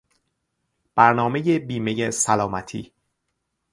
[0.95, 2.93] برنامهی بیمهی سلامتی